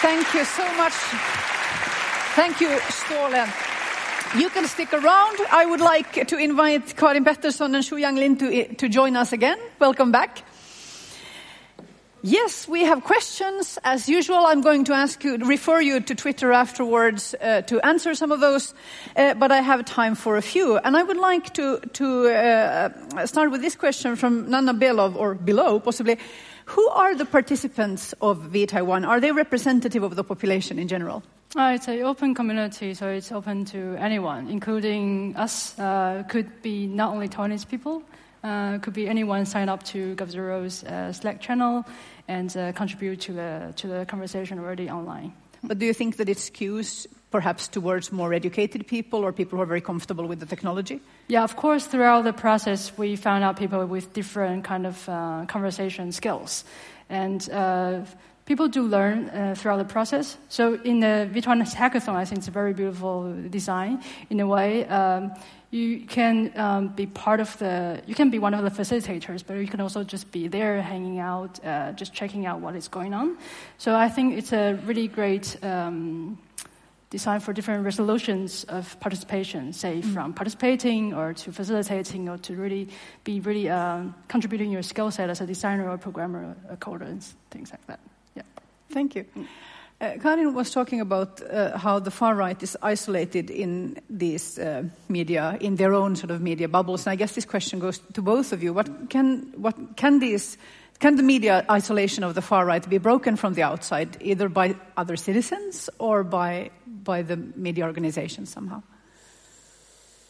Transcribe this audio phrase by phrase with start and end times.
[0.00, 0.92] Thank you so much.
[2.34, 3.48] Thank you, Ståle.
[4.38, 5.38] You can stick around.
[5.50, 9.32] I would like to invite Karin Pettersson and Shu Yang Lin to, to join us
[9.32, 9.58] again.
[9.80, 10.44] Welcome back.
[12.22, 13.78] Yes, we have questions.
[13.82, 18.14] As usual, I'm going to ask you, refer you to Twitter afterwards uh, to answer
[18.14, 18.74] some of those,
[19.16, 20.76] uh, but I have time for a few.
[20.78, 25.34] And I would like to, to uh, start with this question from Nana Belov, or
[25.34, 26.18] below, possibly.
[26.68, 29.08] Who are the participants of vTaiwan?
[29.08, 31.22] Are they representative of the population in general?
[31.56, 35.78] Uh, it's an open community, so it's open to anyone, including us.
[35.78, 38.02] Uh, could be not only Taiwanese people,
[38.44, 41.86] uh, could be anyone sign up to GovZero's uh, Slack channel
[42.28, 45.32] and uh, contribute to the, to the conversation already online.
[45.62, 49.62] But do you think that it skews perhaps towards more educated people or people who
[49.62, 51.00] are very comfortable with the technology?
[51.28, 55.44] Yeah, of course, throughout the process, we found out people with different kind of uh,
[55.46, 56.64] conversation skills.
[57.10, 58.00] And uh,
[58.46, 60.38] people do learn uh, throughout the process.
[60.48, 64.86] So in the vTaiwan hackathon, I think it's a very beautiful design in a way.
[64.86, 65.32] Um,
[65.70, 69.54] you can um, be part of the, you can be one of the facilitators, but
[69.54, 73.12] you can also just be there hanging out, uh, just checking out what is going
[73.12, 73.36] on.
[73.76, 76.38] So I think it's a really great um,
[77.10, 80.12] design for different resolutions of participation, say mm.
[80.12, 82.88] from participating or to facilitating or to really
[83.24, 87.22] be really uh, contributing your skill set as a designer or programmer or coder and
[87.50, 88.00] things like that.
[88.34, 88.42] Yeah.
[88.90, 89.24] Thank you.
[89.36, 89.46] Mm.
[90.00, 94.84] Uh, Karin was talking about uh, how the far right is isolated in these uh,
[95.08, 97.04] media, in their own sort of media bubbles.
[97.04, 98.72] And I guess this question goes to both of you.
[98.72, 100.56] What can, what can these,
[101.00, 104.76] can the media isolation of the far right be broken from the outside, either by
[104.96, 106.70] other citizens or by,
[107.08, 108.82] by the media organizations somehow?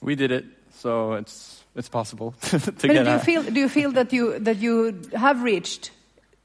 [0.00, 3.68] We did it, so it's, it's possible to but get do you, feel, do you
[3.68, 5.92] feel that you, that you have reached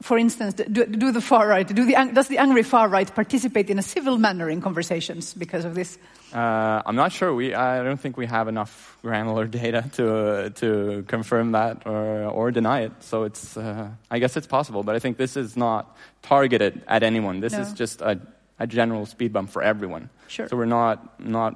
[0.00, 3.68] for instance, do, do, the far right, do the, does the angry far right participate
[3.68, 5.98] in a civil manner in conversations because of this?
[6.32, 7.34] Uh, I'm not sure.
[7.34, 12.26] We, I don't think we have enough granular data to, uh, to confirm that or,
[12.26, 12.92] or deny it.
[13.00, 17.02] So it's, uh, I guess it's possible, but I think this is not targeted at
[17.02, 17.40] anyone.
[17.40, 17.62] This no.
[17.62, 18.20] is just a,
[18.58, 20.10] a general speed bump for everyone.
[20.28, 20.48] Sure.
[20.48, 21.54] So we're not, not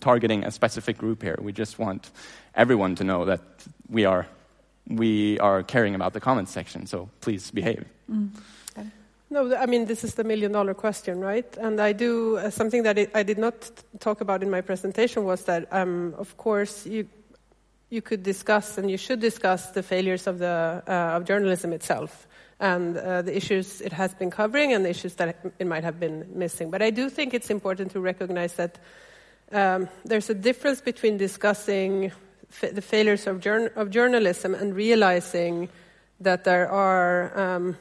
[0.00, 1.38] targeting a specific group here.
[1.40, 2.10] We just want
[2.54, 3.40] everyone to know that
[3.88, 4.26] we are
[4.88, 7.84] we are caring about the comments section, so please behave.
[8.08, 8.30] Mm.
[9.28, 11.56] No, I mean, this is the million dollar question, right?
[11.56, 15.42] And I do, uh, something that I did not talk about in my presentation was
[15.44, 17.08] that, um, of course, you,
[17.90, 22.26] you could discuss and you should discuss the failures of, the, uh, of journalism itself
[22.58, 26.00] and uh, the issues it has been covering and the issues that it might have
[26.00, 26.70] been missing.
[26.70, 28.78] But I do think it's important to recognize that
[29.52, 32.12] um, there's a difference between discussing
[32.60, 35.68] the failures of, jour of, journalism and realizing
[36.20, 37.76] that there are um,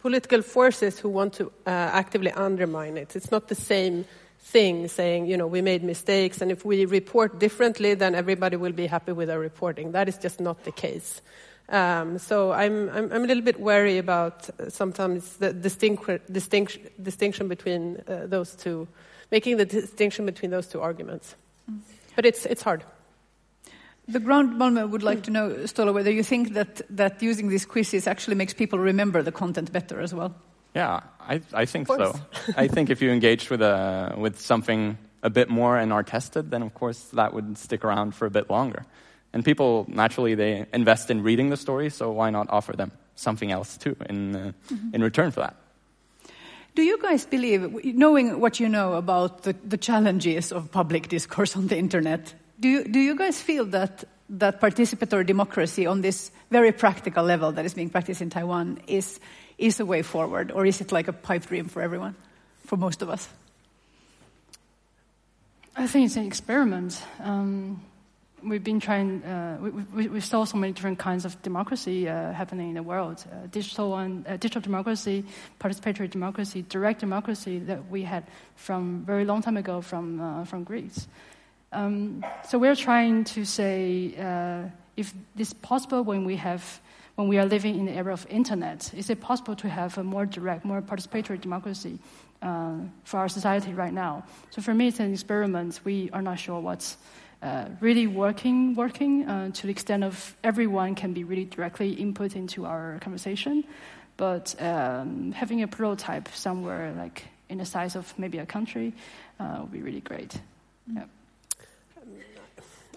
[0.00, 3.16] political forces who want to uh, actively undermine it.
[3.16, 4.04] It's not the same
[4.40, 8.72] thing saying, you know, we made mistakes and if we report differently, then everybody will
[8.72, 9.92] be happy with our reporting.
[9.92, 11.20] That is just not the case.
[11.68, 17.46] Um, so I'm, I'm, I'm, a little bit wary about uh, sometimes the distinction, distinction
[17.46, 18.88] between uh, those two,
[19.30, 21.36] making the distinction between those two arguments.
[21.70, 21.78] Mm.
[22.16, 22.82] But it's, it's hard.
[24.08, 27.64] The ground Malmö would like to know, Ståle, whether you think that, that using these
[27.64, 30.34] quizzes actually makes people remember the content better as well.
[30.74, 32.14] Yeah, I, I think so.
[32.56, 36.50] I think if you engage with, a, with something a bit more and are tested,
[36.50, 38.84] then of course that would stick around for a bit longer.
[39.32, 43.52] And people, naturally, they invest in reading the story, so why not offer them something
[43.52, 44.94] else too in, uh, mm-hmm.
[44.94, 45.56] in return for that?
[46.74, 51.56] Do you guys believe, knowing what you know about the, the challenges of public discourse
[51.56, 56.30] on the internet, do you, do you guys feel that, that participatory democracy on this
[56.50, 59.18] very practical level that is being practiced in Taiwan is,
[59.60, 62.16] is a way forward, or is it like a pipe dream for everyone,
[62.64, 63.28] for most of us?
[65.76, 67.00] I think it's an experiment.
[67.20, 67.80] Um,
[68.42, 72.32] we've been trying, uh, we, we, we, saw so many different kinds of democracy uh,
[72.32, 73.22] happening in the world.
[73.30, 75.24] Uh, digital one, uh, digital democracy,
[75.60, 78.24] participatory democracy, direct democracy that we had
[78.56, 81.06] from very long time ago from, uh, from Greece.
[81.72, 84.64] Um, so we're trying to say uh,
[84.96, 86.80] if this possible when we have
[87.20, 90.02] when we are living in the era of internet, is it possible to have a
[90.02, 91.98] more direct, more participatory democracy
[92.40, 94.24] uh, for our society right now?
[94.48, 95.80] So for me, it's an experiment.
[95.84, 96.96] We are not sure what's
[97.42, 102.36] uh, really working, working uh, to the extent of everyone can be really directly input
[102.36, 103.64] into our conversation.
[104.16, 108.94] But um, having a prototype somewhere, like in the size of maybe a country,
[109.38, 110.40] uh, would be really great.
[110.90, 111.04] Yeah.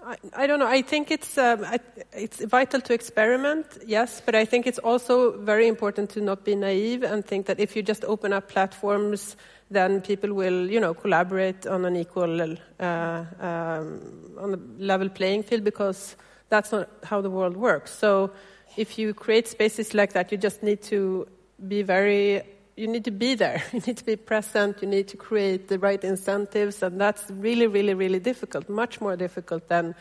[0.06, 0.66] I, I don't know.
[0.66, 1.78] I think it's um, I,
[2.12, 6.54] it's vital to experiment, yes, but I think it's also very important to not be
[6.54, 9.36] naive and think that if you just open up platforms,
[9.70, 15.42] then people will, you know, collaborate on an equal, uh, um, on a level playing
[15.42, 16.16] field because
[16.50, 17.92] that's not how the world works.
[17.92, 18.30] So,
[18.76, 21.26] if you create spaces like that, you just need to
[21.66, 22.42] be very
[22.76, 23.62] you need to be there.
[23.72, 24.82] You need to be present.
[24.82, 28.68] You need to create the right incentives, and that's really, really, really difficult.
[28.68, 29.94] Much more difficult than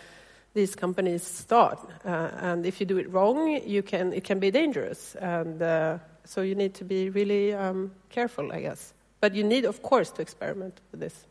[0.53, 1.89] these companies thought.
[2.05, 5.15] Uh, and if you do it wrong, you can it can be dangerous.
[5.15, 8.93] And uh, so you need to be really um, careful, I guess.
[9.19, 11.25] But you need, of course, to experiment with this.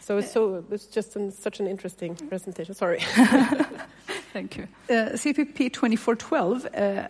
[0.00, 2.74] So it's so it's just an, such an interesting presentation.
[2.74, 3.00] Sorry.
[4.38, 4.68] Thank you.
[4.88, 7.08] Uh, CPP 2412 uh,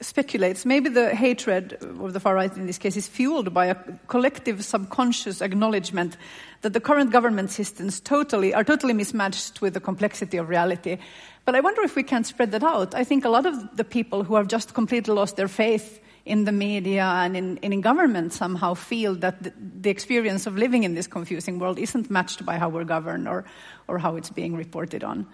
[0.00, 3.76] speculates maybe the hatred of the far right in this case is fueled by a
[4.08, 6.16] collective subconscious acknowledgement
[6.62, 10.98] that the current government systems totally are totally mismatched with the complexity of reality.
[11.44, 12.92] But I wonder if we can spread that out.
[12.92, 16.44] I think a lot of the people who have just completely lost their faith in
[16.44, 20.96] the media and in, in government somehow feel that the, the, experience of living in
[20.96, 23.44] this confusing world isn't matched by how we're governed or,
[23.86, 25.24] or how it's being reported on.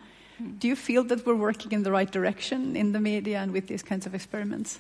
[0.59, 3.67] Do you feel that we're working in the right direction in the media and with
[3.67, 4.79] these kinds of experiments?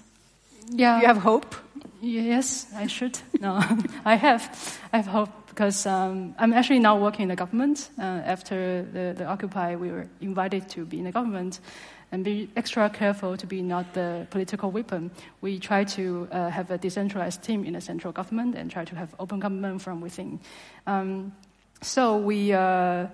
[0.68, 0.96] Yeah.
[0.96, 1.54] Do you have hope?
[2.00, 3.18] Yes, I should.
[3.40, 3.60] No,
[4.04, 4.80] I have.
[4.92, 7.90] I have hope because um, I'm actually now working in the government.
[7.98, 11.60] Uh, after the, the Occupy, we were invited to be in the government
[12.12, 15.10] and be extra careful to be not the political weapon.
[15.40, 18.96] We try to uh, have a decentralized team in the central government and try to
[18.96, 20.40] have open government from within.
[20.86, 21.32] Um,
[21.82, 23.08] so we are uh,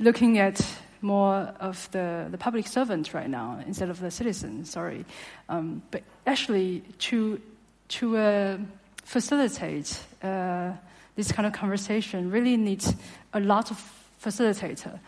[0.00, 0.60] looking at
[1.02, 5.04] more of the, the public servants right now instead of the citizens, sorry.
[5.48, 7.40] Um, but actually, to,
[7.88, 8.58] to uh,
[9.04, 10.72] facilitate uh,
[11.16, 12.94] this kind of conversation really needs
[13.32, 13.78] a lot of
[14.22, 14.98] facilitator.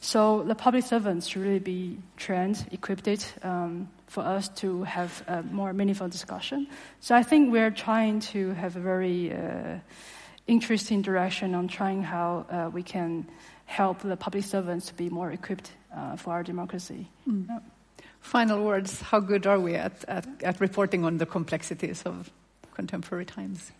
[0.00, 5.42] So the public servants should really be trained, equipped um, for us to have a
[5.42, 6.66] more meaningful discussion.
[7.00, 9.78] So I think we're trying to have a very uh,
[10.46, 13.26] interesting direction on trying how uh, we can
[13.66, 17.08] help the public servants to be more equipped uh, for our democracy.
[17.28, 17.48] Mm.
[17.48, 17.58] Yeah.
[18.20, 22.30] Final words How good are we at, at, at reporting on the complexities of
[22.74, 23.70] contemporary times?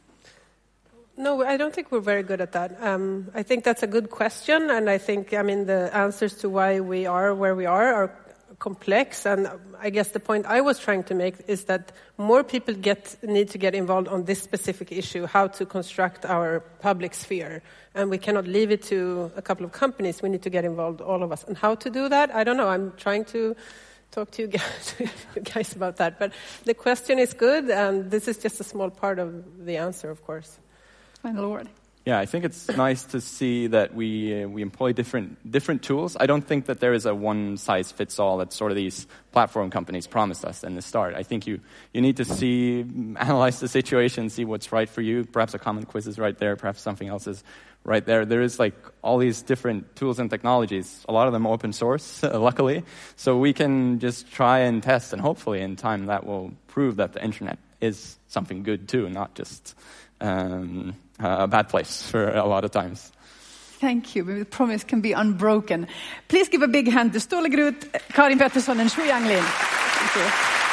[1.16, 2.76] No, I don't think we're very good at that.
[2.82, 6.48] Um, I think that's a good question, and I think, I mean, the answers to
[6.48, 8.23] why we are where we are are
[8.58, 9.26] complex.
[9.26, 9.48] And
[9.80, 13.48] I guess the point I was trying to make is that more people get, need
[13.50, 17.62] to get involved on this specific issue, how to construct our public sphere.
[17.94, 20.22] And we cannot leave it to a couple of companies.
[20.22, 21.44] We need to get involved, all of us.
[21.44, 22.34] And how to do that?
[22.34, 22.68] I don't know.
[22.68, 23.54] I'm trying to
[24.10, 24.48] talk to you
[25.54, 26.18] guys, about that.
[26.18, 26.32] But
[26.64, 30.24] the question is good, and this is just a small part of the answer, of
[30.24, 30.58] course.
[31.22, 31.68] Final word.
[32.06, 36.18] Yeah, I think it's nice to see that we uh, we employ different different tools.
[36.20, 39.06] I don't think that there is a one size fits all that sort of these
[39.32, 41.14] platform companies promised us in the start.
[41.14, 41.60] I think you
[41.94, 42.80] you need to see
[43.16, 45.24] analyze the situation, see what's right for you.
[45.24, 46.56] Perhaps a common quiz is right there.
[46.56, 47.42] Perhaps something else is
[47.84, 48.26] right there.
[48.26, 51.06] There is like all these different tools and technologies.
[51.08, 52.84] A lot of them open source, luckily,
[53.16, 57.14] so we can just try and test, and hopefully, in time, that will prove that
[57.14, 59.74] the internet is something good too, not just.
[60.20, 63.12] Um, a bad place for a lot of times.
[63.80, 64.24] Thank you.
[64.24, 65.86] The promise can be unbroken.
[66.28, 67.50] Please give a big hand to Ståle
[68.10, 70.63] Karin Pettersson, and Shu Yang Lin.